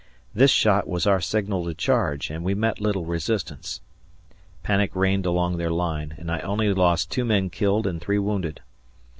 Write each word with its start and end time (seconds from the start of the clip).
This 0.33 0.49
shot 0.49 0.87
was 0.87 1.05
our 1.05 1.21
signal 1.21 1.63
to 1.65 1.75
charge, 1.75 2.31
and 2.31 2.43
we 2.43 2.55
met 2.55 2.81
little 2.81 3.05
resistance. 3.05 3.81
Panic 4.63 4.95
reigned 4.95 5.27
along 5.27 5.57
their 5.57 5.69
line, 5.69 6.15
and 6.17 6.31
I 6.31 6.39
only 6.39 6.73
lost 6.73 7.11
two 7.11 7.23
men 7.23 7.51
killed 7.51 7.85
and 7.85 8.01
three 8.01 8.17
wounded. 8.17 8.61